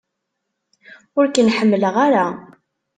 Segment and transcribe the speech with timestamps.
[1.17, 2.25] Ur ken-ḥemmleɣ ara!